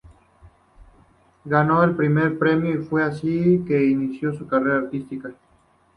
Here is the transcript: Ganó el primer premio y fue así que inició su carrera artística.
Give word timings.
Ganó 1.45 1.83
el 1.83 1.95
primer 1.95 2.35
premio 2.39 2.73
y 2.73 2.83
fue 2.83 3.03
así 3.03 3.63
que 3.67 3.85
inició 3.85 4.33
su 4.33 4.47
carrera 4.47 4.77
artística. 4.77 5.29